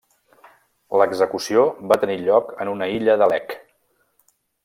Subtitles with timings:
[1.01, 3.57] L'execució va tenir lloc en una illa del Lech.